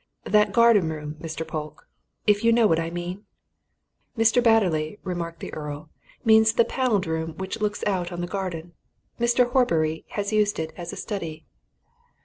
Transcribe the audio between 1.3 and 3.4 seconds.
Polke if you know what I mean?"